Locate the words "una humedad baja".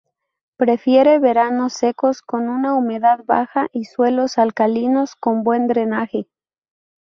2.49-3.67